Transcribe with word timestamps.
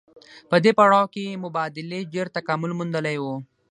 په 0.49 0.55
دې 0.63 0.71
پړاو 0.77 1.11
کې 1.13 1.41
مبادلې 1.45 1.99
ډېر 2.13 2.27
تکامل 2.35 2.71
موندلی 2.77 3.17
وو 3.19 3.35